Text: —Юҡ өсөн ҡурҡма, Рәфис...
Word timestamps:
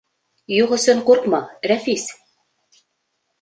—Юҡ 0.53 0.71
өсөн 0.77 1.03
ҡурҡма, 1.09 1.41
Рәфис... 1.73 2.07